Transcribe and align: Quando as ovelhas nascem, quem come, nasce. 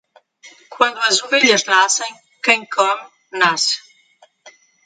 Quando 0.75 0.99
as 1.09 1.17
ovelhas 1.25 1.63
nascem, 1.73 2.11
quem 2.45 2.59
come, 2.75 3.05
nasce. 3.41 3.77